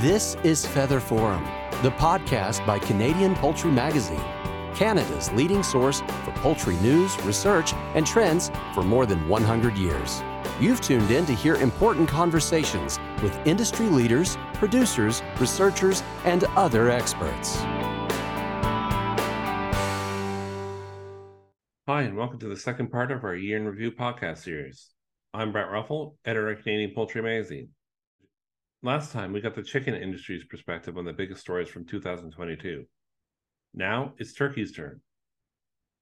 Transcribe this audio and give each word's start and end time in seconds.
This 0.00 0.36
is 0.44 0.66
Feather 0.66 1.00
Forum, 1.00 1.42
the 1.82 1.90
podcast 1.92 2.66
by 2.66 2.78
Canadian 2.78 3.34
Poultry 3.34 3.70
Magazine, 3.70 4.22
Canada's 4.74 5.32
leading 5.32 5.62
source 5.62 6.02
for 6.22 6.32
poultry 6.32 6.76
news, 6.80 7.18
research, 7.22 7.72
and 7.94 8.06
trends 8.06 8.50
for 8.74 8.82
more 8.82 9.06
than 9.06 9.26
100 9.26 9.78
years. 9.78 10.22
You've 10.60 10.82
tuned 10.82 11.10
in 11.10 11.24
to 11.24 11.32
hear 11.32 11.54
important 11.54 12.10
conversations 12.10 12.98
with 13.22 13.34
industry 13.46 13.86
leaders, 13.86 14.36
producers, 14.52 15.22
researchers, 15.40 16.02
and 16.26 16.44
other 16.56 16.90
experts. 16.90 17.56
Hi, 21.88 22.02
and 22.02 22.18
welcome 22.18 22.38
to 22.40 22.48
the 22.48 22.56
second 22.58 22.92
part 22.92 23.10
of 23.12 23.24
our 23.24 23.34
Year 23.34 23.56
in 23.56 23.64
Review 23.64 23.92
podcast 23.92 24.42
series. 24.42 24.90
I'm 25.32 25.52
Brett 25.52 25.70
Ruffell, 25.70 26.16
editor 26.26 26.50
of 26.50 26.62
Canadian 26.62 26.92
Poultry 26.94 27.22
Magazine. 27.22 27.70
Last 28.86 29.10
time, 29.10 29.32
we 29.32 29.40
got 29.40 29.56
the 29.56 29.64
chicken 29.64 29.96
industry's 29.96 30.44
perspective 30.44 30.96
on 30.96 31.04
the 31.04 31.12
biggest 31.12 31.40
stories 31.40 31.68
from 31.68 31.86
2022. 31.86 32.84
Now 33.74 34.12
it's 34.16 34.32
turkey's 34.32 34.70
turn. 34.70 35.00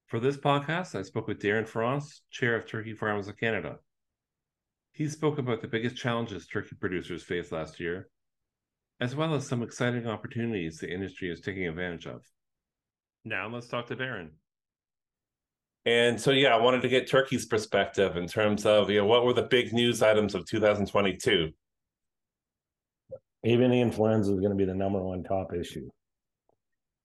For 0.09 0.21
this 0.21 0.37
podcast, 0.37 0.95
I 0.95 1.01
spoke 1.01 1.27
with 1.27 1.41
Darren 1.41 1.67
Ference, 1.67 2.21
chair 2.31 2.55
of 2.55 2.67
Turkey 2.67 2.93
Farmers 2.93 3.27
of 3.27 3.39
Canada. 3.39 3.77
He 4.93 5.09
spoke 5.09 5.39
about 5.39 5.63
the 5.63 5.67
biggest 5.67 5.97
challenges 5.97 6.47
turkey 6.47 6.77
producers 6.79 7.23
faced 7.23 7.53
last 7.53 7.81
year, 7.81 8.11
as 9.01 9.17
well 9.17 9.35
as 9.35 9.47
some 9.47 9.63
exciting 9.63 10.07
opportunities 10.07 10.77
the 10.77 10.93
industry 10.93 11.31
is 11.31 11.41
taking 11.41 11.67
advantage 11.67 12.07
of. 12.07 12.21
Now 13.25 13.49
let's 13.49 13.67
talk 13.67 13.87
to 13.87 13.97
Darren. 13.97 14.29
And 15.87 16.21
so, 16.21 16.33
yeah, 16.33 16.55
I 16.55 16.61
wanted 16.61 16.83
to 16.83 16.91
get 16.91 17.11
Turkey's 17.11 17.47
perspective 17.47 18.19
in 18.19 18.27
terms 18.27 18.67
of, 18.67 18.91
you 18.91 18.99
know, 18.99 19.07
what 19.07 19.25
were 19.25 19.33
the 19.33 19.45
big 19.45 19.73
news 19.73 20.03
items 20.03 20.35
of 20.35 20.45
2022? 20.45 21.51
Avian 23.45 23.73
influenza 23.73 24.33
is 24.33 24.41
going 24.41 24.51
to 24.51 24.57
be 24.57 24.65
the 24.65 24.75
number 24.75 25.01
one 25.01 25.23
top 25.23 25.53
issue. 25.55 25.89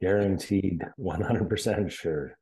Guaranteed 0.01 0.81
100% 0.99 1.91
sure. 1.91 2.37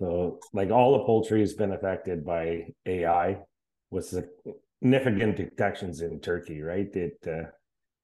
So, 0.00 0.40
like 0.52 0.70
all 0.70 0.92
the 0.92 1.04
poultry 1.04 1.40
has 1.40 1.54
been 1.54 1.72
affected 1.72 2.24
by 2.24 2.68
AI 2.84 3.38
with 3.90 4.12
significant 4.82 5.36
detections 5.36 6.02
in 6.02 6.20
Turkey, 6.20 6.60
right? 6.62 6.94
It, 6.94 7.18
uh, 7.26 7.48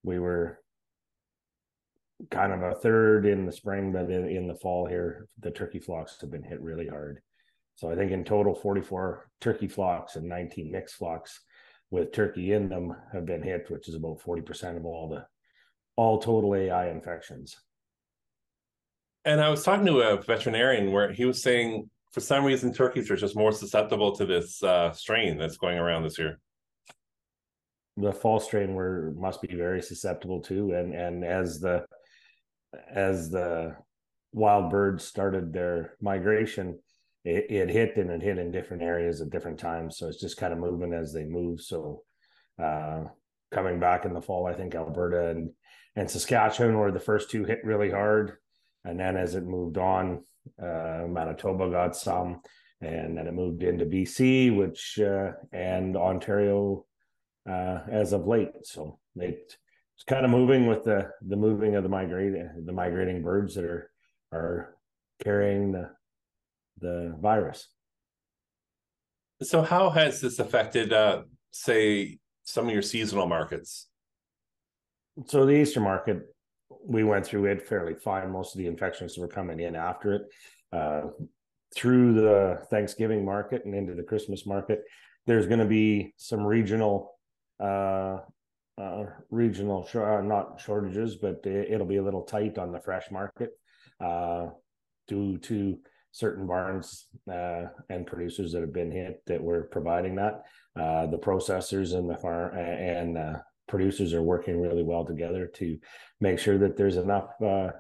we 0.03 0.19
were 0.19 0.59
kind 2.31 2.53
of 2.53 2.63
a 2.63 2.75
third 2.75 3.27
in 3.27 3.47
the 3.47 3.53
spring, 3.53 3.93
but 3.93 4.11
in, 4.11 4.29
in 4.29 4.47
the 4.47 4.55
fall 4.55 4.87
here, 4.87 5.27
the 5.41 5.51
turkey 5.51 5.81
flocks 5.81 6.21
have 6.21 6.31
been 6.31 6.43
hit 6.43 6.61
really 6.63 6.89
hard. 6.89 7.21
So 7.77 7.91
I 7.91 7.97
think 7.97 8.11
in 8.11 8.25
total, 8.25 8.55
44 8.55 9.29
turkey 9.41 9.69
flocks 9.69 10.17
and 10.17 10.29
19 10.29 10.71
mixed 10.71 10.97
flocks 10.97 11.41
with 11.93 12.11
turkey 12.11 12.55
in 12.55 12.71
them 12.71 12.97
have 13.13 13.27
been 13.27 13.43
hit, 13.43 13.71
which 13.71 13.87
is 13.87 13.95
about 13.95 14.19
40% 14.19 14.79
of 14.79 14.87
all 14.87 15.11
the 15.11 15.27
all 15.95 16.19
total 16.19 16.55
AI 16.55 16.89
infections. 16.89 17.55
And 19.27 19.43
I 19.43 19.51
was 19.51 19.63
talking 19.63 19.85
to 19.87 20.01
a 20.01 20.23
veterinarian 20.23 20.91
where 20.91 21.13
he 21.13 21.27
was 21.27 21.43
saying 21.43 21.91
for 22.11 22.21
some 22.21 22.45
reason 22.45 22.73
turkeys 22.73 23.11
are 23.11 23.17
just 23.17 23.37
more 23.37 23.53
susceptible 23.53 24.17
to 24.17 24.25
this 24.25 24.63
uh, 24.63 24.91
strain 24.93 25.37
that's 25.37 25.59
going 25.59 25.77
around 25.77 26.03
this 26.03 26.19
year. 26.19 26.41
The 27.99 28.11
fall 28.11 28.41
strain 28.41 28.73
were 28.73 29.13
must 29.15 29.43
be 29.43 29.55
very 29.55 29.83
susceptible 29.83 30.41
to, 30.45 30.73
and 30.73 30.95
and 30.95 31.23
as 31.23 31.61
the 31.61 31.85
as 32.91 33.31
the 33.31 33.77
wild 34.33 34.71
birds 34.71 35.05
started 35.05 35.53
their 35.53 35.95
migration, 36.01 36.79
it, 37.25 37.51
it 37.51 37.71
hit 37.71 37.97
and 37.97 38.11
it 38.11 38.23
hit 38.23 38.39
in 38.39 38.51
different 38.51 38.83
areas 38.83 39.21
at 39.21 39.31
different 39.31 39.59
times. 39.59 39.99
So 39.99 40.09
it's 40.09 40.21
just 40.21 40.37
kind 40.37 40.53
of 40.53 40.59
moving 40.59 40.93
as 40.93 41.13
they 41.13 41.25
move. 41.25 41.61
So 41.61 42.03
uh, 42.63 43.05
coming 43.53 43.79
back 43.79 44.05
in 44.05 44.13
the 44.13 44.23
fall, 44.23 44.47
I 44.47 44.55
think 44.55 44.75
Alberta 44.75 45.31
and 45.31 45.51
and 45.95 46.11
Saskatchewan 46.11 46.79
were 46.79 46.91
the 46.91 46.99
first 46.99 47.31
two 47.31 47.45
hit 47.45 47.61
really 47.65 47.91
hard, 47.91 48.39
and 48.83 48.99
then 48.99 49.15
as 49.17 49.35
it 49.35 49.45
moved 49.45 49.77
on, 49.77 50.25
uh, 50.59 51.03
Manitoba 51.07 51.71
got 51.71 51.95
some, 51.95 52.41
and 52.81 53.19
then 53.19 53.27
it 53.27 53.35
moved 53.35 53.63
into 53.63 53.85
BC, 53.85 54.57
which 54.57 54.99
uh, 54.99 55.33
and 55.53 55.95
Ontario 55.95 56.87
uh, 57.47 57.81
as 57.91 58.15
of 58.15 58.27
late. 58.27 58.53
So 58.63 58.99
it's 59.17 59.57
kind 60.07 60.25
of 60.25 60.31
moving 60.31 60.67
with 60.67 60.85
the 60.85 61.11
the 61.21 61.37
moving 61.37 61.77
of 61.77 61.83
the 61.83 61.89
migrating 61.89 62.65
the 62.65 62.73
migrating 62.73 63.23
birds 63.23 63.55
that 63.55 63.65
are 63.65 63.91
are 64.33 64.75
carrying 65.23 65.73
the 65.73 65.91
the 66.83 67.17
virus. 67.21 67.69
So, 69.43 69.63
how 69.63 69.91
has 69.91 70.21
this 70.21 70.39
affected, 70.39 70.93
uh, 70.93 71.23
say, 71.51 72.19
some 72.45 72.67
of 72.67 72.73
your 72.73 72.83
seasonal 72.83 73.27
markets? 73.27 73.89
So, 75.27 75.47
the 75.47 75.53
Easter 75.53 75.81
market, 75.81 76.23
we 76.85 77.05
went 77.05 77.27
through 77.27 77.47
it 77.47 77.67
fairly 77.67 77.95
fine. 77.95 78.31
Most 78.31 78.55
of 78.55 78.59
the 78.59 78.67
infections 78.67 79.17
were 79.17 79.29
coming 79.29 79.61
in 79.61 79.75
after 79.75 80.15
it. 80.15 80.23
Uh, 80.73 81.03
through 81.75 82.15
the 82.15 82.59
Thanksgiving 82.71 83.25
market 83.25 83.65
and 83.65 83.75
into 83.75 83.95
the 83.95 84.03
Christmas 84.03 84.47
market, 84.47 84.83
there's 85.27 85.47
going 85.47 85.61
to 85.61 85.67
be 85.67 86.13
some 86.17 86.45
regional, 86.45 87.19
uh, 87.61 88.19
uh, 88.79 89.05
regional, 89.31 89.87
sh- 89.87 89.97
uh, 89.97 90.21
not 90.21 90.61
shortages, 90.61 91.17
but 91.17 91.41
it, 91.45 91.79
will 91.79 91.87
be 91.87 91.97
a 91.97 92.03
little 92.03 92.23
tight 92.23 92.59
on 92.59 92.73
the 92.73 92.81
fresh 92.81 93.11
market 93.11 93.51
uh, 94.01 94.49
due 95.09 95.39
to 95.39 95.79
certain 96.13 96.47
barns 96.47 97.07
uh, 97.31 97.65
and 97.89 98.07
producers 98.07 98.53
that 98.53 98.61
have 98.61 98.73
been 98.73 98.93
hit 98.93 99.23
that 99.27 99.43
were 99.43 99.65
providing 99.65 100.15
that. 100.15 100.43
Uh, 100.79 101.07
the 101.07 101.19
processors 101.19 101.95
and 101.95 102.09
the 102.09 102.17
farm 102.17 102.57
and 102.57 103.19
uh, 103.19 103.39
producers 103.67 104.15
are 104.15 104.23
working 104.23 104.61
really 104.61 104.83
well 104.83 105.05
together 105.05 105.47
to 105.47 105.79
make 106.21 106.39
sure 106.39 106.59
that 106.59 106.77
there's 106.77 106.97
enough 106.97 107.31
uh, 107.43 107.71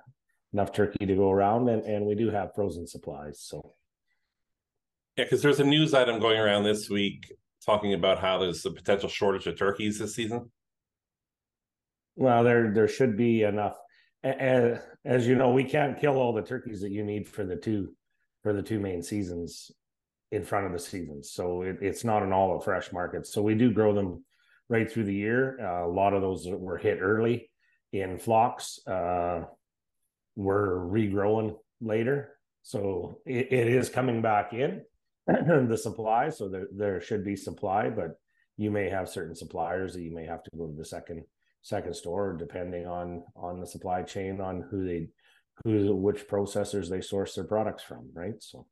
enough 0.53 0.72
turkey 0.72 1.06
to 1.06 1.15
go 1.15 1.31
around, 1.31 1.69
and, 1.69 1.82
and 1.84 2.04
we 2.04 2.15
do 2.15 2.31
have 2.31 2.54
frozen 2.54 2.87
supplies. 2.87 3.41
So, 3.41 3.75
yeah, 5.16 5.25
because 5.25 5.41
there's 5.41 5.60
a 5.60 5.64
news 5.64 5.94
item 5.94 6.20
going 6.20 6.38
around 6.38 6.64
this 6.64 6.91
week 6.91 7.32
talking 7.64 7.94
about 7.94 8.19
how 8.19 8.38
there's 8.38 8.64
a 8.66 8.70
potential 8.70 9.09
shortage 9.09 9.47
of 9.47 9.59
turkeys 9.59 9.99
this 9.99 10.14
season. 10.14 10.50
Well, 12.16 12.44
there 12.44 12.72
there 12.72 12.88
should 12.88 13.16
be 13.16 13.43
enough. 13.43 13.76
As, 14.25 14.78
as 15.04 15.26
you 15.26 15.34
know, 15.34 15.50
we 15.50 15.64
can't 15.64 15.99
kill 15.99 16.16
all 16.16 16.32
the 16.32 16.43
turkeys 16.43 16.81
that 16.82 16.91
you 16.91 17.04
need 17.04 17.26
for 17.26 17.44
the 17.44 17.56
two 17.56 17.93
for 18.42 18.53
the 18.53 18.62
two 18.62 18.80
main 18.80 19.03
seasons 19.03 19.70
in 20.30 20.44
front 20.44 20.66
of 20.66 20.72
the 20.72 20.78
seasons. 20.78 21.30
So 21.30 21.62
it, 21.62 21.78
it's 21.80 22.04
not 22.04 22.22
an 22.22 22.32
all 22.32 22.56
of 22.56 22.64
fresh 22.64 22.92
market. 22.92 23.26
So 23.26 23.42
we 23.42 23.54
do 23.54 23.70
grow 23.70 23.94
them 23.94 24.25
right 24.69 24.91
through 24.91 25.04
the 25.04 25.14
year. 25.14 25.58
Uh, 25.60 25.86
a 25.86 25.92
lot 25.92 26.14
of 26.14 26.22
those 26.22 26.44
that 26.44 26.58
were 26.58 26.78
hit 26.78 26.98
early 27.00 27.50
in 27.92 28.19
flocks. 28.19 28.81
Uh, 28.86 29.42
we're 30.34 30.76
regrowing 30.78 31.56
later. 31.81 32.36
So 32.62 33.20
it, 33.26 33.52
it 33.52 33.69
is 33.69 33.91
coming 33.91 34.22
back 34.22 34.54
in 34.54 34.82
the 35.26 35.78
supply. 35.78 36.31
So 36.31 36.48
there, 36.48 36.69
there 36.75 37.00
should 37.00 37.25
be 37.25 37.36
supply, 37.36 37.91
but 37.91 38.19
you 38.56 38.70
may 38.70 38.88
have 38.88 39.08
certain 39.08 39.34
suppliers 39.34 39.92
that 39.94 40.02
you 40.02 40.14
may 40.14 40.26
have 40.26 40.42
to 40.44 40.50
go 40.56 40.66
to 40.66 40.76
the 40.76 40.84
second 40.84 41.25
second 41.64 41.94
store 41.94 42.36
depending 42.36 42.88
on 42.88 43.22
on 43.36 43.60
the 43.60 43.66
supply 43.66 44.02
chain 44.02 44.41
on 44.41 44.64
who 44.69 44.84
they 44.84 45.06
who 45.64 45.94
which 45.94 46.28
processors 46.28 46.88
they 46.88 47.00
source 47.00 47.34
their 47.34 47.44
products 47.44 47.82
from, 47.82 48.10
right? 48.12 48.40
So, 48.40 48.66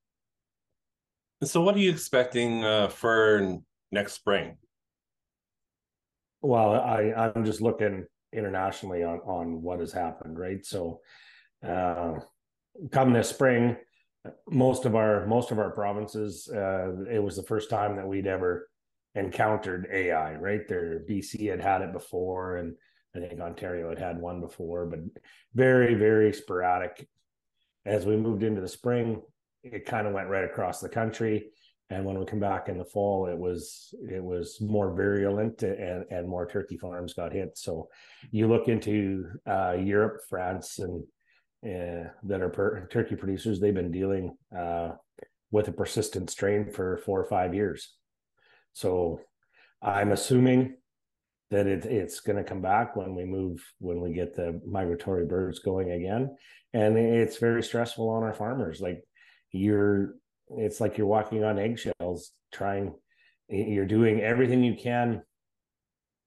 so 1.43 1.61
what 1.61 1.75
are 1.75 1.81
you 1.81 1.91
expecting 1.91 2.65
uh, 2.65 2.89
for 2.89 3.59
next 3.93 4.15
spring? 4.15 4.57
Well, 6.43 6.75
I 6.75 7.13
I'm 7.13 7.45
just 7.45 7.61
looking 7.61 8.07
internationally 8.33 9.03
on 9.03 9.19
on 9.21 9.63
what 9.63 9.81
has 9.81 9.93
happened, 9.93 10.39
right? 10.39 10.65
So, 10.65 11.01
uh, 11.67 12.15
come 12.91 13.13
this 13.13 13.29
spring, 13.29 13.77
most 14.49 14.85
of 14.85 14.95
our 14.95 15.27
most 15.27 15.51
of 15.51 15.59
our 15.59 15.71
provinces, 15.71 16.49
uh, 16.49 17.05
it 17.11 17.23
was 17.23 17.37
the 17.37 17.43
first 17.43 17.71
time 17.71 17.97
that 17.97 18.09
we'd 18.09 18.27
ever 18.27 18.69
encountered 19.15 19.89
AI, 19.93 20.35
right? 20.35 20.67
There, 20.69 21.03
BC 21.09 21.51
had 21.51 21.61
had 21.61 21.83
it 21.83 21.93
before, 21.93 22.57
and 22.57 22.75
I 23.15 23.21
think 23.21 23.41
Ontario 23.41 23.89
had 23.89 23.99
had 23.99 24.19
one 24.19 24.41
before, 24.41 24.87
but 24.87 25.01
very, 25.55 25.95
very 25.95 26.33
sporadic. 26.33 27.09
As 27.85 28.07
we 28.07 28.17
moved 28.17 28.43
into 28.43 28.61
the 28.61 28.69
spring, 28.69 29.23
it 29.63 29.87
kind 29.87 30.07
of 30.07 30.13
went 30.13 30.29
right 30.29 30.45
across 30.45 30.81
the 30.81 30.89
country. 30.89 31.51
And 31.91 32.05
when 32.05 32.19
we 32.19 32.25
come 32.25 32.39
back 32.39 32.69
in 32.69 32.79
the 32.79 32.85
fall, 32.85 33.27
it 33.27 33.37
was 33.37 33.93
it 34.09 34.23
was 34.23 34.61
more 34.61 34.95
virulent 34.95 35.63
and, 35.65 36.05
and 36.11 36.29
more 36.29 36.47
turkey 36.47 36.79
farms 36.79 37.15
got 37.15 37.33
hit. 37.33 37.59
So 37.59 37.89
you 38.31 38.47
look 38.47 38.69
into 38.69 39.27
uh, 39.45 39.73
Europe, 39.73 40.21
France, 40.29 40.79
and 40.79 41.03
uh, 41.65 42.11
that 42.23 42.41
are 42.41 42.49
per- 42.49 42.87
turkey 42.87 43.17
producers, 43.17 43.59
they've 43.59 43.75
been 43.75 43.91
dealing 43.91 44.37
uh, 44.57 44.93
with 45.51 45.67
a 45.67 45.73
persistent 45.73 46.31
strain 46.31 46.71
for 46.71 46.99
four 46.99 47.21
or 47.21 47.29
five 47.29 47.55
years. 47.55 47.93
So 48.73 49.21
I'm 49.83 50.13
assuming 50.13 50.77
that 51.51 51.67
it, 51.67 51.85
it's 51.85 52.21
going 52.21 52.37
to 52.37 52.45
come 52.45 52.61
back 52.61 52.97
when 52.97 53.15
we 53.15 53.25
move 53.25 53.65
when 53.79 54.01
we 54.01 54.13
get 54.13 54.35
the 54.35 54.61
migratory 54.67 55.27
birds 55.27 55.59
going 55.59 55.93
again 55.93 56.35
and 56.73 56.97
it's 56.97 57.39
very 57.39 57.63
stressful 57.63 58.09
on 58.09 58.23
our 58.23 58.35
farmers 58.35 58.81
like 58.81 59.03
you're 59.53 60.15
it's 60.51 60.81
like 60.81 60.97
you're 60.97 61.07
walking 61.07 61.45
on 61.45 61.59
eggshells 61.59 62.33
trying 62.53 62.95
you're 63.49 63.87
doing 63.87 64.21
everything 64.21 64.63
you 64.63 64.77
can 64.77 65.23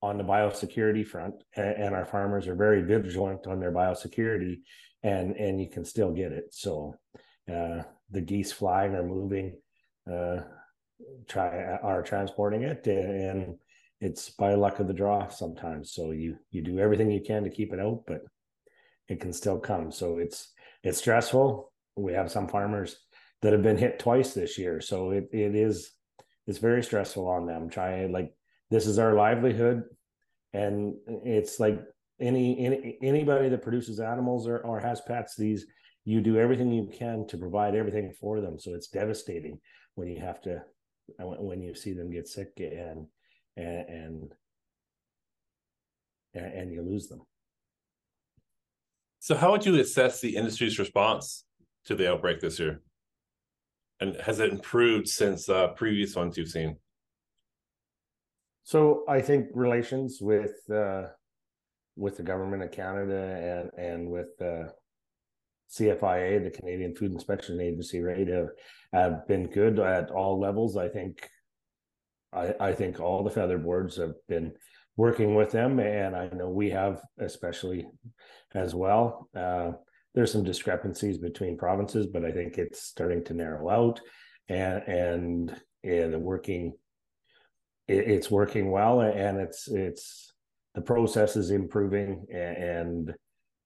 on 0.04 0.18
the 0.18 0.24
biosecurity 0.24 1.08
front, 1.08 1.34
and, 1.56 1.96
our 1.96 2.06
farmers 2.06 2.46
are 2.46 2.56
very 2.56 2.82
vigilant 2.82 3.48
on 3.48 3.62
their 3.62 3.72
biosecurity, 3.72 4.60
and 5.02 5.36
and 5.38 5.62
you 5.62 5.70
can 5.70 5.86
still 5.86 6.12
get 6.12 6.34
it. 6.34 6.54
So 6.54 6.96
uh, 7.50 7.84
the 8.12 8.22
geese 8.22 8.52
flying 8.52 8.96
or 8.96 9.04
moving, 9.04 9.56
uh, 10.12 10.42
try 11.30 11.78
are 11.82 12.04
transporting 12.04 12.64
it, 12.64 12.86
and 12.86 13.56
it's 14.04 14.30
by 14.30 14.54
luck 14.56 14.80
of 14.80 14.88
the 14.88 14.94
draw 14.94 15.28
sometimes. 15.30 15.94
So 15.94 16.12
you 16.12 16.38
you 16.52 16.62
do 16.62 16.80
everything 16.80 17.10
you 17.10 17.22
can 17.22 17.44
to 17.44 17.50
keep 17.50 17.74
it 17.74 17.80
out, 17.80 18.04
but 18.06 18.22
it 19.08 19.22
can 19.22 19.34
still 19.34 19.60
come. 19.60 19.92
So 19.92 20.18
it's 20.18 20.52
it's 20.84 20.98
stressful. 20.98 21.72
We 21.96 22.14
have 22.14 22.32
some 22.32 22.48
farmers 22.48 22.98
that 23.42 23.54
have 23.54 23.64
been 23.64 23.78
hit 23.78 24.00
twice 24.00 24.34
this 24.34 24.58
year, 24.58 24.82
so 24.82 25.12
it 25.12 25.30
it 25.32 25.56
is 25.56 25.92
it's 26.48 26.60
very 26.60 26.84
stressful 26.84 27.28
on 27.28 27.46
them. 27.46 27.70
Trying 27.70 28.12
like 28.12 28.34
this 28.70 28.88
is 28.88 29.00
our 29.00 29.14
livelihood 29.14 29.84
and 30.54 30.96
it's 31.08 31.60
like 31.60 31.80
any, 32.20 32.66
any 32.66 32.98
anybody 33.02 33.50
that 33.50 33.64
produces 33.64 34.00
animals 34.00 34.48
or, 34.48 34.60
or 34.60 34.80
has 34.80 35.02
pets 35.02 35.36
these 35.36 35.66
you 36.06 36.22
do 36.22 36.38
everything 36.38 36.72
you 36.72 36.90
can 36.92 37.26
to 37.28 37.38
provide 37.38 37.76
everything 37.76 38.14
for 38.20 38.40
them 38.40 38.60
so 38.60 38.74
it's 38.74 38.88
devastating 38.88 39.60
when 39.96 40.08
you 40.08 40.20
have 40.20 40.42
to 40.42 40.62
when 41.20 41.62
you 41.62 41.74
see 41.76 41.94
them 41.94 42.12
get 42.12 42.28
sick 42.28 42.52
and 42.58 43.08
and 43.58 44.32
and, 46.34 46.54
and 46.54 46.74
you 46.74 46.82
lose 46.82 47.08
them. 47.08 47.22
So 49.20 49.36
how 49.36 49.52
would 49.52 49.66
you 49.66 49.80
assess 49.80 50.20
the 50.20 50.36
industry's 50.36 50.80
response 50.80 51.46
to 51.86 51.96
the 51.96 52.12
outbreak 52.12 52.40
this 52.40 52.60
year? 52.60 52.82
And 54.00 54.16
has 54.18 54.40
it 54.40 54.52
improved 54.52 55.08
since 55.08 55.48
uh, 55.48 55.68
previous 55.70 56.16
ones 56.16 56.38
you've 56.38 56.50
seen? 56.50 56.78
So 58.64 59.04
I 59.08 59.22
think 59.22 59.48
relations 59.54 60.20
with 60.22 60.56
uh, 60.74 61.04
with 61.96 62.18
the 62.18 62.24
government 62.24 62.64
of 62.64 62.72
Canada 62.72 63.70
and 63.78 63.86
and 63.86 64.10
with 64.10 64.30
uh, 64.42 64.70
CFIA, 65.72 66.44
the 66.44 66.52
Canadian 66.52 66.96
Food 66.96 67.14
Inspection 67.14 67.60
Agency, 67.60 68.02
right, 68.02 68.28
have, 68.28 68.50
have 68.94 69.28
been 69.28 69.48
good 69.48 69.80
at 69.80 70.12
all 70.12 70.40
levels. 70.40 70.78
I 70.78 70.88
think 70.88 71.28
I, 72.36 72.54
I 72.60 72.74
think 72.74 73.00
all 73.00 73.24
the 73.24 73.30
feather 73.30 73.58
boards 73.58 73.98
have 73.98 74.14
been 74.28 74.54
working 74.96 75.36
with 75.36 75.52
them, 75.52 75.80
and 75.80 76.16
I 76.16 76.30
know 76.30 76.50
we 76.50 76.70
have 76.72 77.02
especially 77.20 77.86
as 78.54 78.76
well. 78.76 79.30
Uh, 79.36 79.72
there's 80.14 80.32
some 80.32 80.44
discrepancies 80.44 81.18
between 81.18 81.58
provinces, 81.58 82.08
but 82.08 82.24
I 82.24 82.32
think 82.32 82.58
it's 82.58 82.82
starting 82.82 83.24
to 83.26 83.34
narrow 83.34 83.70
out, 83.70 84.00
and 84.50 84.84
and 84.88 85.62
yeah, 85.84 86.08
the 86.08 86.20
working 86.20 86.74
it, 87.88 88.08
it's 88.08 88.32
working 88.32 88.72
well 88.72 89.02
and 89.02 89.40
it's 89.40 89.68
it's 89.68 90.32
the 90.76 90.82
process 90.82 91.36
is 91.36 91.52
improving 91.52 92.26
and 92.34 93.14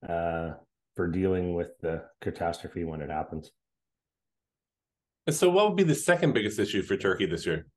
uh, 0.08 0.52
for 0.96 1.08
dealing 1.08 1.54
with 1.54 1.72
the 1.82 2.04
catastrophe 2.22 2.84
when 2.84 3.02
it 3.02 3.10
happens. 3.10 3.52
So, 5.30 5.50
what 5.50 5.68
would 5.68 5.78
be 5.78 5.84
the 5.84 5.96
second 5.96 6.34
biggest 6.34 6.60
issue 6.60 6.82
for 6.82 6.98
Turkey 6.98 7.26
this 7.26 7.46
year? 7.46 7.68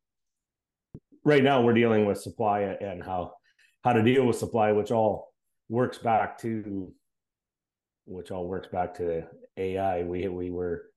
Right 1.25 1.45
now, 1.45 1.61
we're 1.61 1.75
dealing 1.75 2.07
with 2.07 2.21
supply 2.21 2.61
and 2.61 3.03
how 3.03 3.35
how 3.83 3.93
to 3.93 4.03
deal 4.03 4.27
with 4.27 4.37
supply, 4.37 4.73
which 4.73 4.91
all 4.91 5.33
works 5.69 5.99
back 5.99 6.39
to 6.39 6.93
which 8.07 8.31
all 8.31 8.47
works 8.47 8.69
back 8.69 8.95
to 8.95 9.25
AI. 9.57 10.03
We 10.03 10.29
we 10.29 10.51
were 10.51 10.91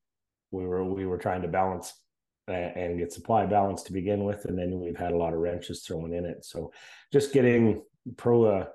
we 0.52 0.66
were 0.66 0.84
we 0.84 1.06
were 1.06 1.18
trying 1.18 1.42
to 1.42 1.48
balance 1.48 1.94
and 2.48 3.00
get 3.00 3.14
supply 3.14 3.46
balance 3.46 3.84
to 3.84 3.94
begin 3.94 4.24
with, 4.24 4.46
and 4.46 4.58
then 4.58 4.80
we've 4.80 4.98
had 4.98 5.12
a 5.12 5.18
lot 5.18 5.34
of 5.34 5.40
wrenches 5.40 5.84
thrown 5.84 6.14
in 6.14 6.26
it. 6.26 6.44
So 6.46 6.72
just 7.12 7.34
getting 7.34 7.84
pro 8.18 8.68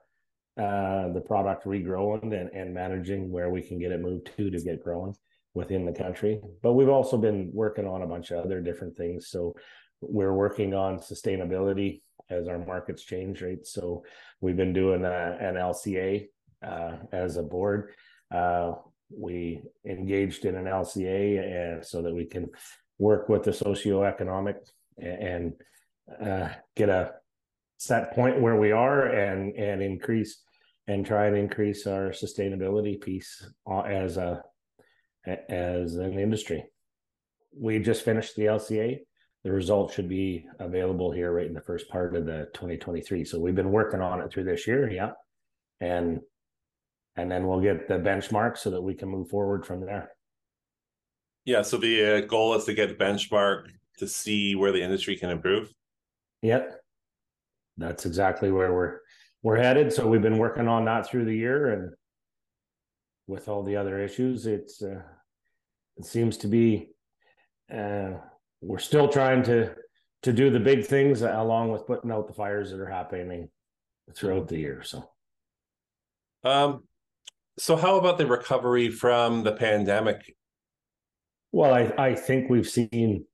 uh, 0.59 1.13
the 1.13 1.23
product 1.25 1.65
regrowing 1.67 2.39
and, 2.39 2.51
and 2.51 2.75
managing 2.75 3.31
where 3.31 3.51
we 3.51 3.63
can 3.63 3.79
get 3.79 3.93
it 3.93 4.01
moved 4.01 4.31
to 4.37 4.51
to 4.51 4.61
get 4.61 4.83
growing 4.83 5.15
within 5.55 5.85
the 5.85 5.93
country. 5.93 6.41
But 6.63 6.73
we've 6.73 6.89
also 6.89 7.17
been 7.17 7.51
working 7.53 7.87
on 7.87 8.03
a 8.03 8.07
bunch 8.07 8.31
of 8.31 8.45
other 8.45 8.61
different 8.61 8.97
things. 8.97 9.29
So 9.29 9.55
we're 10.01 10.33
working 10.33 10.75
on 10.75 10.99
sustainability 10.99 12.01
as 12.31 12.49
our 12.49 12.59
markets 12.59 13.03
change, 13.03 13.43
right? 13.43 13.67
So 13.67 14.05
we've 14.41 14.57
been 14.57 14.73
doing 14.73 15.05
a, 15.05 15.37
an 15.41 15.55
LCA 15.55 16.29
uh, 16.63 16.97
as 17.13 17.37
a 17.37 17.43
board. 17.43 17.93
Uh, 18.35 18.75
we 19.11 19.63
engaged 19.87 20.45
in 20.45 20.55
an 20.55 20.67
LCA 20.67 21.75
and 21.75 21.85
so 21.85 22.03
that 22.03 22.15
we 22.15 22.27
can 22.27 22.49
work 22.99 23.29
with 23.29 23.45
the 23.45 23.51
socioeconomic 23.51 24.57
and 24.99 25.55
uh, 26.23 26.49
get 26.77 26.89
a 26.89 27.13
set 27.79 28.13
point 28.13 28.41
where 28.41 28.57
we 28.57 28.73
are 28.73 29.07
and 29.07 29.55
and 29.55 29.81
increase 29.81 30.43
and 30.89 31.07
try 31.07 31.27
and 31.27 31.37
increase 31.37 31.87
our 31.87 32.11
sustainability 32.11 33.01
piece 33.01 33.47
uh, 33.71 33.81
as 33.81 34.17
a 34.17 34.43
as 35.49 35.97
an 35.97 36.19
industry. 36.19 36.65
We 37.57 37.79
just 37.79 38.05
finished 38.05 38.37
the 38.37 38.45
LCA. 38.45 39.01
The 39.45 39.53
results 39.53 39.95
should 39.95 40.09
be 40.09 40.47
available 40.59 41.13
here 41.13 41.33
right 41.33 41.47
in 41.47 41.55
the 41.55 41.61
first 41.61 41.89
part 41.89 42.17
of 42.17 42.27
the 42.27 42.49
2023. 42.55 43.25
So 43.25 43.39
we've 43.39 43.55
been 43.55 43.71
working 43.71 44.01
on 44.01 44.21
it 44.21 44.33
through 44.33 44.45
this 44.45 44.67
year, 44.67 44.91
yeah, 44.91 45.13
and 45.81 46.21
and 47.17 47.31
then 47.31 47.47
we'll 47.47 47.61
get 47.61 47.89
the 47.89 47.95
benchmark 47.95 48.59
so 48.59 48.71
that 48.71 48.83
we 48.83 48.95
can 48.95 49.09
move 49.09 49.29
forward 49.29 49.67
from 49.67 49.81
there. 49.81 50.11
Yeah. 51.45 51.63
So 51.63 51.77
the 51.77 52.05
uh, 52.05 52.21
goal 52.27 52.55
is 52.55 52.65
to 52.65 52.75
get 52.75 52.99
benchmark 52.99 53.71
to 53.99 54.07
see 54.07 54.55
where 54.55 54.73
the 54.73 54.83
industry 54.83 55.17
can 55.17 55.31
improve. 55.31 55.73
Yep. 56.43 56.81
That's 57.77 58.07
exactly 58.07 58.51
where 58.51 58.73
we're 58.73 58.99
we're 59.43 59.57
headed. 59.57 59.93
So 59.93 60.07
we've 60.07 60.23
been 60.23 60.39
working 60.39 60.69
on 60.69 60.85
that 60.87 61.07
through 61.07 61.25
the 61.25 61.35
year, 61.35 61.73
and 61.73 61.93
with 63.27 63.49
all 63.49 63.63
the 63.63 63.77
other 63.77 64.01
issues, 64.01 64.47
it's 64.47 64.83
uh, 64.83 65.03
it 65.97 66.05
seems 66.05 66.37
to 66.39 66.49
be 66.49 66.91
uh, 67.73 68.13
we're 68.61 68.79
still 68.79 69.09
trying 69.09 69.43
to 69.45 69.75
to 70.23 70.33
do 70.33 70.51
the 70.51 70.61
big 70.61 70.85
things 70.85 71.23
along 71.23 71.71
with 71.71 71.87
putting 71.87 72.11
out 72.11 72.27
the 72.27 72.35
fires 72.35 72.71
that 72.71 72.81
are 72.81 72.91
happening 72.91 73.49
throughout 74.17 74.49
the 74.49 74.59
year. 74.59 74.83
So, 74.83 75.09
um, 76.43 76.83
so 77.57 77.77
how 77.77 77.99
about 77.99 78.19
the 78.19 78.27
recovery 78.27 78.91
from 78.91 79.45
the 79.45 79.53
pandemic 79.53 80.35
well, 81.53 81.73
I, 81.73 81.93
I 81.99 82.15
think 82.15 82.51
we've 82.51 82.69
seen 82.69 83.25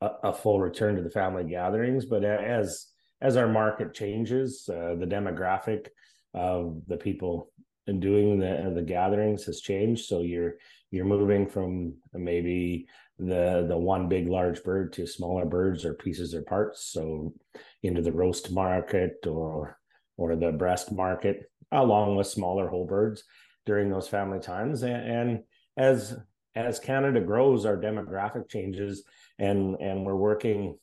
a, 0.00 0.10
a, 0.24 0.32
full 0.32 0.60
return 0.60 0.96
to 0.96 1.02
the 1.02 1.10
family 1.10 1.44
gatherings, 1.44 2.04
but 2.06 2.24
as 2.24 2.86
as 3.20 3.36
our 3.36 3.48
market 3.48 3.94
changes, 3.94 4.68
uh, 4.68 4.94
the 4.94 5.06
demographic 5.06 5.88
of 6.34 6.82
the 6.86 6.96
people 6.96 7.50
and 7.88 8.00
doing 8.00 8.38
the 8.38 8.72
the 8.74 8.82
gatherings 8.82 9.44
has 9.44 9.60
changed. 9.60 10.04
So 10.06 10.20
you're 10.20 10.54
you're 10.90 11.04
moving 11.04 11.48
from 11.48 11.94
maybe 12.12 12.86
the 13.18 13.66
the 13.68 13.76
one 13.76 14.08
big 14.08 14.28
large 14.28 14.62
bird 14.62 14.92
to 14.94 15.06
smaller 15.06 15.44
birds 15.44 15.84
or 15.84 15.94
pieces 15.94 16.34
or 16.34 16.42
parts. 16.42 16.84
So 16.92 17.34
into 17.82 18.02
the 18.02 18.12
roast 18.12 18.52
market 18.52 19.26
or 19.26 19.78
or 20.16 20.36
the 20.36 20.52
breast 20.52 20.92
market, 20.92 21.50
along 21.72 22.16
with 22.16 22.26
smaller 22.26 22.68
whole 22.68 22.86
birds 22.86 23.24
during 23.66 23.90
those 23.90 24.08
family 24.08 24.40
times. 24.40 24.82
And, 24.82 25.10
and 25.10 25.42
as 25.76 26.16
as 26.54 26.80
Canada 26.80 27.20
grows, 27.20 27.64
our 27.64 27.76
demographic 27.76 28.48
changes, 28.48 29.04
and 29.38 29.76
and 29.80 30.04
we're 30.04 30.16
working 30.16 30.78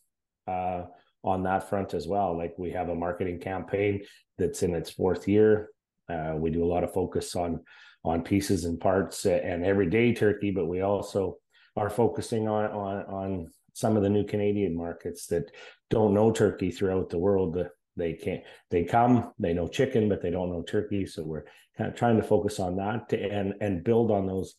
uh, 0.48 0.84
on 1.24 1.44
that 1.44 1.70
front 1.70 1.94
as 1.94 2.08
well. 2.08 2.38
Like 2.38 2.54
we 2.58 2.72
have 2.72 2.89
a 2.89 2.96
marketing 2.96 3.39
campaign 3.39 4.04
that's 4.38 4.63
in 4.63 4.75
its 4.75 4.89
fourth 4.89 5.27
year. 5.27 5.70
Uh, 6.10 6.34
we 6.36 6.50
do 6.51 6.63
a 6.63 6.72
lot 6.74 6.84
of 6.84 6.94
focus 6.94 7.36
on 7.36 7.62
on 8.04 8.22
pieces 8.22 8.65
and 8.65 8.80
parts 8.80 9.25
and 9.25 9.65
everyday 9.65 10.13
turkey, 10.13 10.51
but 10.51 10.68
we 10.68 10.82
also 10.82 11.38
are 11.75 11.89
focusing 11.89 12.48
on 12.48 12.65
on 12.72 13.05
on 13.05 13.51
some 13.74 13.98
of 13.98 14.03
the 14.03 14.10
new 14.10 14.24
Canadian 14.24 14.75
markets 14.75 15.27
that 15.27 15.51
don't 15.89 16.13
know 16.13 16.32
turkey 16.32 16.72
throughout 16.72 17.10
the 17.10 17.20
world. 17.20 17.58
They 17.98 18.13
can't. 18.13 18.44
They 18.72 18.84
come. 18.84 19.32
They 19.39 19.53
know 19.53 19.67
chicken, 19.67 20.10
but 20.10 20.22
they 20.22 20.32
don't 20.32 20.51
know 20.51 20.63
turkey. 20.63 21.05
So 21.05 21.24
we're 21.24 21.46
kind 21.77 21.89
of 21.89 21.96
trying 21.96 22.17
to 22.17 22.24
focus 22.24 22.60
on 22.60 22.77
that 22.77 23.10
to, 23.10 23.22
and 23.22 23.53
and 23.62 23.84
build 23.84 24.12
on 24.12 24.27
those 24.27 24.55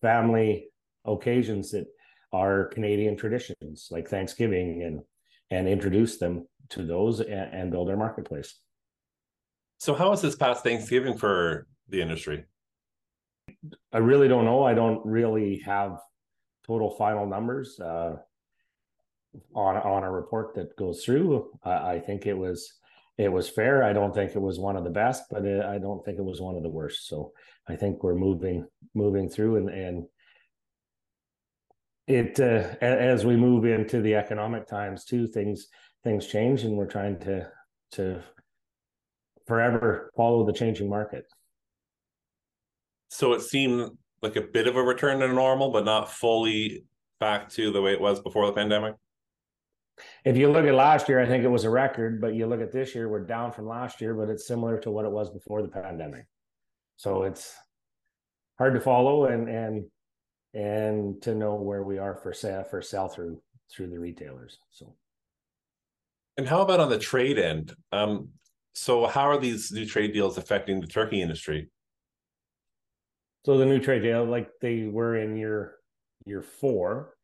family 0.00 0.68
occasions 1.04 1.70
that 1.72 1.86
are 2.32 2.66
Canadian 2.66 3.16
traditions 3.16 3.88
like 3.90 4.08
Thanksgiving 4.08 4.82
and 4.82 5.00
and 5.50 5.68
introduce 5.68 6.18
them 6.18 6.46
to 6.70 6.82
those 6.84 7.20
and, 7.20 7.30
and 7.30 7.70
build 7.70 7.90
our 7.90 7.96
marketplace. 7.96 8.58
So 9.78 9.94
how 9.94 10.10
was 10.10 10.22
this 10.22 10.36
past 10.36 10.62
Thanksgiving 10.62 11.18
for 11.18 11.66
the 11.88 12.00
industry? 12.00 12.44
I 13.92 13.98
really 13.98 14.28
don't 14.28 14.44
know. 14.44 14.64
I 14.64 14.74
don't 14.74 15.04
really 15.04 15.58
have 15.66 15.98
total 16.66 16.90
final 16.90 17.26
numbers 17.26 17.78
uh, 17.80 18.16
on 19.54 19.76
on 19.76 20.04
a 20.04 20.10
report 20.10 20.54
that 20.54 20.76
goes 20.76 21.04
through. 21.04 21.50
I, 21.64 21.94
I 21.94 22.00
think 22.00 22.26
it 22.26 22.36
was 22.36 22.72
it 23.18 23.30
was 23.30 23.48
fair. 23.48 23.84
I 23.84 23.92
don't 23.92 24.14
think 24.14 24.34
it 24.34 24.40
was 24.40 24.58
one 24.58 24.76
of 24.76 24.84
the 24.84 24.90
best, 24.90 25.24
but 25.30 25.44
it, 25.44 25.64
I 25.64 25.78
don't 25.78 26.04
think 26.04 26.18
it 26.18 26.24
was 26.24 26.40
one 26.40 26.56
of 26.56 26.62
the 26.62 26.68
worst. 26.68 27.08
So 27.08 27.32
I 27.68 27.76
think 27.76 28.02
we're 28.02 28.14
moving 28.14 28.66
moving 28.94 29.28
through, 29.28 29.56
and 29.56 29.68
and 29.68 30.06
it 32.06 32.40
uh, 32.40 32.76
as 32.84 33.24
we 33.24 33.36
move 33.36 33.64
into 33.64 34.00
the 34.00 34.14
economic 34.14 34.66
times 34.66 35.04
too, 35.04 35.26
things 35.26 35.68
things 36.04 36.26
change, 36.26 36.64
and 36.64 36.76
we're 36.76 36.86
trying 36.86 37.18
to 37.20 37.48
to 37.92 38.22
forever 39.46 40.10
follow 40.16 40.46
the 40.46 40.52
changing 40.52 40.88
market. 40.88 41.24
So 43.08 43.34
it 43.34 43.42
seemed 43.42 43.90
like 44.22 44.36
a 44.36 44.40
bit 44.40 44.66
of 44.66 44.76
a 44.76 44.82
return 44.82 45.20
to 45.20 45.28
normal, 45.28 45.70
but 45.70 45.84
not 45.84 46.10
fully 46.10 46.84
back 47.20 47.48
to 47.50 47.72
the 47.72 47.82
way 47.82 47.92
it 47.92 48.00
was 48.00 48.20
before 48.20 48.46
the 48.46 48.52
pandemic. 48.52 48.94
If 50.24 50.36
you 50.36 50.50
look 50.50 50.64
at 50.64 50.74
last 50.74 51.08
year, 51.08 51.20
I 51.20 51.26
think 51.26 51.44
it 51.44 51.48
was 51.48 51.64
a 51.64 51.70
record, 51.70 52.20
but 52.20 52.34
you 52.34 52.46
look 52.46 52.60
at 52.60 52.72
this 52.72 52.94
year, 52.94 53.08
we're 53.08 53.24
down 53.24 53.52
from 53.52 53.66
last 53.66 54.00
year, 54.00 54.14
but 54.14 54.28
it's 54.28 54.46
similar 54.46 54.78
to 54.80 54.90
what 54.90 55.04
it 55.04 55.10
was 55.10 55.30
before 55.30 55.62
the 55.62 55.68
pandemic. 55.68 56.26
So 56.96 57.24
it's 57.24 57.54
hard 58.58 58.74
to 58.74 58.80
follow 58.80 59.26
and 59.26 59.48
and 59.48 59.84
and 60.54 61.20
to 61.22 61.34
know 61.34 61.54
where 61.54 61.82
we 61.82 61.98
are 61.98 62.14
for 62.14 62.32
sale 62.32 62.64
for 62.64 62.82
sell 62.82 63.08
through 63.08 63.40
through 63.70 63.88
the 63.88 63.98
retailers. 63.98 64.58
So 64.70 64.94
and 66.36 66.48
how 66.48 66.62
about 66.62 66.80
on 66.80 66.88
the 66.88 66.98
trade 66.98 67.38
end? 67.38 67.74
Um, 67.90 68.28
so 68.74 69.06
how 69.06 69.28
are 69.28 69.38
these 69.38 69.70
new 69.70 69.84
trade 69.84 70.12
deals 70.12 70.38
affecting 70.38 70.80
the 70.80 70.86
turkey 70.86 71.20
industry? 71.20 71.68
So 73.44 73.58
the 73.58 73.66
new 73.66 73.80
trade 73.80 74.02
deal, 74.02 74.24
like 74.24 74.48
they 74.60 74.84
were 74.86 75.16
in 75.16 75.36
year 75.36 75.74
year 76.24 76.42
four, 76.42 77.14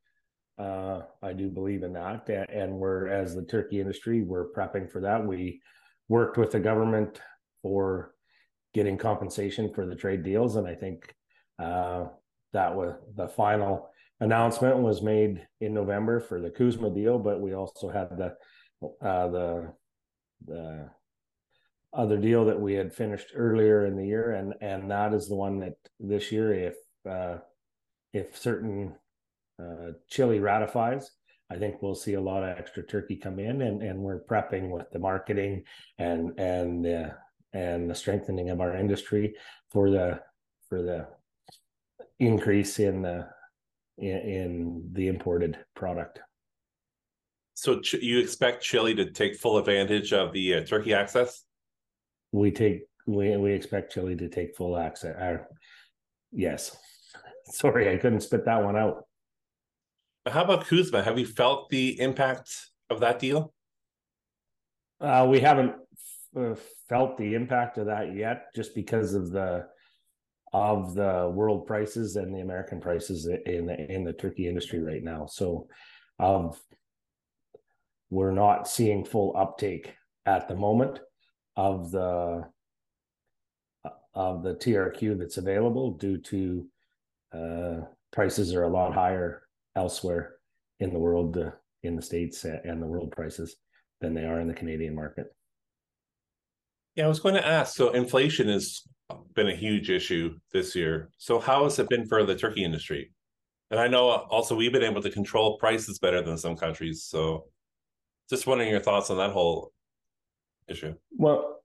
uh, 0.58 1.02
I 1.22 1.32
do 1.32 1.48
believe 1.48 1.84
in 1.84 1.92
that, 1.92 2.28
and 2.28 2.74
we're 2.74 3.06
as 3.06 3.34
the 3.34 3.44
turkey 3.44 3.80
industry, 3.80 4.22
we're 4.22 4.50
prepping 4.52 4.90
for 4.90 5.00
that. 5.02 5.24
We 5.24 5.60
worked 6.08 6.36
with 6.36 6.50
the 6.50 6.58
government 6.58 7.20
for 7.62 8.12
getting 8.74 8.98
compensation 8.98 9.72
for 9.72 9.86
the 9.86 9.94
trade 9.94 10.24
deals, 10.24 10.56
and 10.56 10.66
I 10.66 10.74
think 10.74 11.14
uh, 11.60 12.06
that 12.52 12.74
was 12.74 12.94
the 13.14 13.28
final 13.28 13.88
announcement 14.20 14.78
was 14.78 15.02
made 15.02 15.46
in 15.60 15.72
November 15.72 16.18
for 16.18 16.40
the 16.40 16.50
CUSMA 16.50 16.92
deal, 16.92 17.20
but 17.20 17.40
we 17.40 17.54
also 17.54 17.88
had 17.88 18.08
the 18.16 18.34
uh, 19.00 19.28
the 19.28 19.72
the 20.46 20.90
other 21.92 22.18
deal 22.18 22.44
that 22.44 22.60
we 22.60 22.74
had 22.74 22.92
finished 22.92 23.32
earlier 23.34 23.86
in 23.86 23.96
the 23.96 24.06
year, 24.06 24.32
and 24.32 24.54
and 24.60 24.90
that 24.90 25.14
is 25.14 25.28
the 25.28 25.36
one 25.36 25.58
that 25.60 25.74
this 25.98 26.30
year, 26.30 26.52
if 26.52 26.74
uh, 27.08 27.38
if 28.12 28.36
certain 28.36 28.94
uh, 29.60 29.92
Chile 30.08 30.40
ratifies, 30.40 31.10
I 31.50 31.56
think 31.56 31.80
we'll 31.80 31.94
see 31.94 32.14
a 32.14 32.20
lot 32.20 32.42
of 32.42 32.58
extra 32.58 32.82
turkey 32.82 33.16
come 33.16 33.38
in, 33.38 33.62
and 33.62 33.82
and 33.82 33.98
we're 33.98 34.20
prepping 34.20 34.70
with 34.70 34.90
the 34.90 34.98
marketing 34.98 35.64
and 35.98 36.38
and 36.38 36.86
and 37.52 37.90
the 37.90 37.94
strengthening 37.94 38.50
of 38.50 38.60
our 38.60 38.76
industry 38.76 39.34
for 39.70 39.90
the 39.90 40.20
for 40.68 40.82
the 40.82 41.06
increase 42.18 42.78
in 42.78 43.02
the 43.02 43.28
in, 43.96 44.16
in 44.16 44.88
the 44.92 45.08
imported 45.08 45.58
product. 45.74 46.20
So 47.54 47.80
you 48.00 48.20
expect 48.20 48.62
Chile 48.62 48.94
to 48.94 49.10
take 49.10 49.36
full 49.36 49.58
advantage 49.58 50.12
of 50.12 50.32
the 50.32 50.54
uh, 50.54 50.64
turkey 50.64 50.94
access? 50.94 51.44
We 52.32 52.50
take 52.50 52.82
we 53.06 53.36
we 53.36 53.52
expect 53.52 53.92
Chile 53.92 54.16
to 54.16 54.28
take 54.28 54.56
full 54.56 54.76
access. 54.76 55.16
Uh, 55.16 55.44
yes. 56.30 56.76
Sorry, 57.44 57.90
I 57.90 57.96
couldn't 57.96 58.20
spit 58.20 58.44
that 58.44 58.62
one 58.62 58.76
out. 58.76 59.04
How 60.26 60.44
about 60.44 60.66
CUSMA? 60.66 61.02
Have 61.02 61.18
you 61.18 61.26
felt 61.26 61.70
the 61.70 61.98
impact 62.00 62.50
of 62.90 63.00
that 63.00 63.18
deal? 63.18 63.54
Uh, 65.00 65.26
we 65.30 65.40
haven't 65.40 65.72
f- 65.72 66.42
uh, 66.42 66.54
felt 66.88 67.16
the 67.16 67.34
impact 67.34 67.78
of 67.78 67.86
that 67.86 68.14
yet, 68.14 68.54
just 68.54 68.74
because 68.74 69.14
of 69.14 69.30
the 69.30 69.66
of 70.52 70.94
the 70.94 71.30
world 71.32 71.66
prices 71.66 72.16
and 72.16 72.34
the 72.34 72.40
American 72.40 72.80
prices 72.80 73.26
in 73.46 73.66
the 73.66 73.92
in 73.92 74.04
the 74.04 74.12
turkey 74.12 74.48
industry 74.48 74.80
right 74.80 75.02
now. 75.02 75.26
So, 75.26 75.68
um, 76.18 76.52
we're 78.10 78.32
not 78.32 78.68
seeing 78.68 79.04
full 79.04 79.34
uptake 79.36 79.94
at 80.26 80.48
the 80.48 80.56
moment 80.56 81.00
of 81.58 81.90
the 81.90 82.44
of 84.14 84.42
the 84.42 84.54
TRQ 84.54 85.18
that's 85.18 85.36
available 85.36 85.90
due 85.92 86.18
to 86.18 86.66
uh, 87.34 87.80
prices 88.12 88.54
are 88.54 88.62
a 88.62 88.68
lot 88.68 88.94
higher 88.94 89.42
elsewhere 89.76 90.36
in 90.80 90.92
the 90.92 90.98
world, 90.98 91.36
uh, 91.36 91.50
in 91.82 91.96
the 91.96 92.02
states 92.02 92.44
and 92.44 92.80
the 92.80 92.86
world 92.86 93.12
prices 93.12 93.56
than 94.00 94.14
they 94.14 94.24
are 94.24 94.40
in 94.40 94.48
the 94.48 94.54
Canadian 94.54 94.94
market. 94.94 95.26
Yeah, 96.94 97.04
I 97.04 97.08
was 97.08 97.20
going 97.20 97.34
to 97.34 97.46
ask. 97.46 97.76
So 97.76 97.90
inflation 97.90 98.48
has 98.48 98.82
been 99.34 99.48
a 99.48 99.54
huge 99.54 99.90
issue 99.90 100.36
this 100.52 100.74
year. 100.74 101.10
So 101.18 101.38
how 101.38 101.64
has 101.64 101.78
it 101.78 101.88
been 101.88 102.06
for 102.06 102.24
the 102.24 102.34
turkey 102.34 102.64
industry? 102.64 103.12
And 103.70 103.78
I 103.78 103.88
know 103.88 104.08
also 104.08 104.56
we've 104.56 104.72
been 104.72 104.82
able 104.82 105.02
to 105.02 105.10
control 105.10 105.58
prices 105.58 105.98
better 105.98 106.22
than 106.22 106.38
some 106.38 106.56
countries. 106.56 107.04
So 107.04 107.46
just 108.30 108.46
wondering 108.46 108.70
your 108.70 108.80
thoughts 108.80 109.10
on 109.10 109.18
that 109.18 109.30
whole 109.30 109.72
issue. 110.68 110.94
Well, 111.16 111.60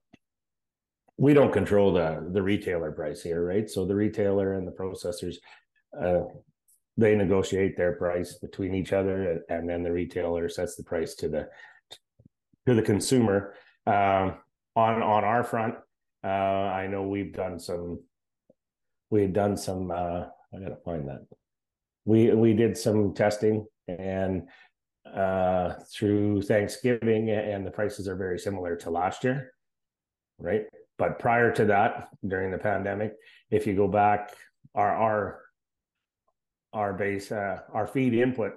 we 1.18 1.34
don't 1.34 1.54
control 1.54 1.94
the 1.94 2.28
the 2.32 2.42
retailer 2.42 2.92
price 2.92 3.22
here, 3.22 3.46
right? 3.46 3.70
So 3.70 3.86
the 3.86 3.96
retailer 3.96 4.54
and 4.54 4.68
the 4.68 4.72
processors, 4.72 5.36
uh, 6.00 6.26
they 6.98 7.16
negotiate 7.16 7.78
their 7.78 7.94
price 7.94 8.36
between 8.36 8.74
each 8.74 8.94
other, 8.94 9.44
and 9.50 9.70
then 9.70 9.84
the 9.84 9.92
retailer 9.92 10.50
sets 10.50 10.76
the 10.76 10.84
price 10.84 11.16
to 11.16 11.30
the 11.30 11.50
to 12.66 12.74
the 12.74 12.82
consumer. 12.82 13.54
Um, 13.86 14.36
on 14.76 15.04
on 15.04 15.24
our 15.24 15.44
front, 15.44 15.76
uh, 16.24 16.28
I 16.28 16.88
know 16.88 17.04
we've 17.04 17.34
done 17.34 17.60
some. 17.60 18.00
We've 19.12 19.34
done 19.34 19.56
some. 19.56 19.92
Uh, 19.92 20.26
I 20.54 20.60
gotta 20.60 20.78
find 20.84 21.08
that. 21.10 21.26
We 22.06 22.32
we 22.34 22.54
did 22.54 22.78
some 22.78 23.14
testing 23.14 23.66
and 23.88 24.48
uh, 25.06 25.74
through 25.92 26.42
Thanksgiving, 26.42 27.30
and 27.30 27.66
the 27.66 27.72
prices 27.72 28.08
are 28.08 28.16
very 28.16 28.40
similar 28.40 28.76
to 28.78 28.90
last 28.90 29.24
year, 29.24 29.54
right? 30.40 30.64
But 30.98 31.20
prior 31.20 31.52
to 31.54 31.66
that, 31.66 32.10
during 32.26 32.52
the 32.52 32.58
pandemic, 32.58 33.14
if 33.52 33.68
you 33.68 33.76
go 33.76 33.88
back, 33.88 34.34
our 34.76 34.96
our 34.96 35.42
our 36.74 36.94
base 36.94 37.32
uh, 37.32 37.60
our 37.72 37.88
feed 37.88 38.14
input 38.14 38.54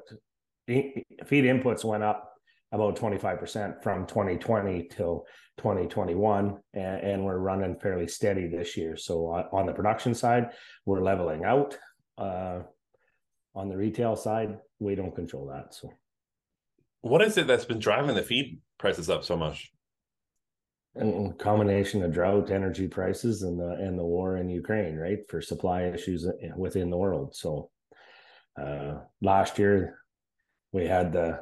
feed 0.67 1.45
inputs 1.45 1.85
went 1.85 2.03
up 2.03 2.33
about 2.73 2.97
25% 2.97 3.83
from 3.83 4.07
2020 4.07 4.89
till 4.89 5.25
2021 5.59 6.59
and, 6.75 7.01
and, 7.01 7.25
we're 7.25 7.39
running 7.39 7.79
fairly 7.79 8.09
steady 8.09 8.49
this 8.49 8.77
year 8.77 8.97
so 8.97 9.27
on, 9.27 9.45
on 9.53 9.67
the 9.67 9.73
production 9.73 10.15
side 10.15 10.49
we're 10.85 11.03
leveling 11.03 11.45
out 11.45 11.79
uh, 12.19 12.59
on 13.55 13.69
the 13.69 13.77
retail 13.77 14.17
side 14.17 14.59
we 14.81 14.97
don't 14.97 15.15
control 15.15 15.47
that 15.47 15.73
so 15.73 15.93
what 17.01 17.23
is 17.23 17.37
it 17.37 17.47
that's 17.47 17.65
been 17.65 17.79
driving 17.79 18.15
the 18.15 18.23
feed 18.23 18.59
prices 18.79 19.09
up 19.11 19.25
so 19.25 19.37
much 19.37 19.71
and 20.95 21.39
combination 21.39 22.03
of 22.03 22.13
drought 22.13 22.51
energy 22.51 22.89
prices 22.89 23.43
and 23.43 23.59
the 23.61 23.73
and 23.81 23.99
the 23.99 24.05
war 24.05 24.39
in 24.39 24.49
ukraine 24.49 24.97
right 24.97 25.21
for 25.29 25.41
supply 25.41 25.85
issues 25.85 26.27
within 26.57 26.91
the 26.91 26.97
world 26.97 27.35
so 27.35 27.71
uh, 28.61 28.95
last 29.21 29.59
year 29.59 29.99
we 30.73 30.87
had 30.87 31.13
the 31.13 31.39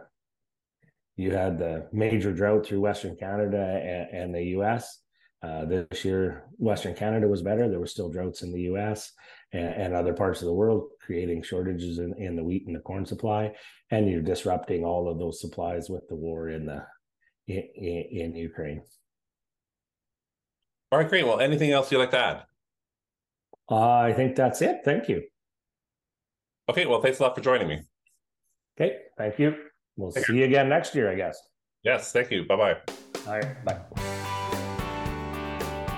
you 1.16 1.30
had 1.30 1.58
the 1.58 1.86
major 1.92 2.32
drought 2.32 2.66
through 2.66 2.80
Western 2.80 3.16
Canada 3.16 3.80
and, 3.84 4.22
and 4.22 4.34
the 4.34 4.42
U.S. 4.56 5.00
Uh, 5.44 5.66
this 5.66 6.04
year, 6.06 6.44
Western 6.56 6.94
Canada 6.94 7.28
was 7.28 7.42
better. 7.42 7.68
There 7.68 7.80
were 7.80 7.86
still 7.86 8.08
droughts 8.08 8.42
in 8.42 8.50
the 8.50 8.62
U.S. 8.62 9.12
and, 9.52 9.74
and 9.74 9.94
other 9.94 10.14
parts 10.14 10.40
of 10.40 10.46
the 10.46 10.54
world, 10.54 10.88
creating 11.04 11.42
shortages 11.42 11.98
in, 11.98 12.14
in, 12.14 12.34
the 12.34 12.42
wheat 12.42 12.66
and 12.66 12.74
the 12.74 12.80
corn 12.80 13.04
supply, 13.04 13.52
and 13.90 14.08
you're 14.08 14.22
disrupting 14.22 14.84
all 14.84 15.06
of 15.06 15.18
those 15.18 15.42
supplies 15.42 15.90
with 15.90 16.08
the 16.08 16.14
war 16.14 16.48
in 16.48 16.64
the 16.64 16.82
in, 17.46 17.62
in 17.76 18.34
Ukraine. 18.34 18.82
All 20.90 20.98
right, 20.98 21.08
great. 21.08 21.26
Well, 21.26 21.40
anything 21.40 21.72
else 21.72 21.92
you'd 21.92 21.98
like 21.98 22.12
to 22.12 22.18
add? 22.18 22.42
Uh, 23.70 23.98
I 23.98 24.14
think 24.14 24.36
that's 24.36 24.62
it. 24.62 24.80
Thank 24.82 25.10
you. 25.10 25.24
Okay, 26.70 26.86
well, 26.86 27.02
thanks 27.02 27.18
a 27.18 27.22
lot 27.22 27.34
for 27.34 27.42
joining 27.42 27.68
me. 27.68 27.82
Okay, 28.80 28.96
thank 29.18 29.38
you. 29.38 29.56
We'll 29.96 30.10
Take 30.10 30.24
see 30.24 30.32
care. 30.32 30.36
you 30.36 30.44
again 30.46 30.70
next 30.70 30.94
year, 30.94 31.10
I 31.10 31.16
guess. 31.16 31.38
Yes, 31.82 32.12
thank 32.12 32.30
you. 32.30 32.46
Bye 32.46 32.56
bye. 32.56 32.76
All 33.26 33.38
right, 33.38 33.64
bye. 33.64 34.13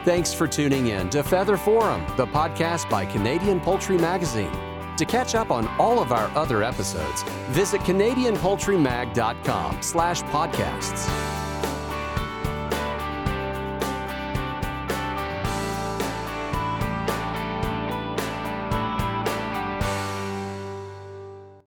Thanks 0.07 0.33
for 0.33 0.47
tuning 0.47 0.87
in 0.87 1.11
to 1.11 1.25
Feather 1.25 1.57
Forum, 1.57 2.07
the 2.17 2.29
podcast 2.29 2.89
by 2.89 3.05
Canadian 3.05 3.59
Poultry 3.59 3.99
Magazine. 3.99 4.53
To 4.99 5.05
catch 5.05 5.35
up 5.35 5.51
on 5.51 5.67
all 5.81 6.01
of 6.01 6.13
our 6.13 6.29
other 6.37 6.63
episodes, 6.63 7.25
visit 7.49 7.81
canadianpoultrymag.com 7.81 9.83
slash 9.83 10.23
podcasts. 10.23 11.36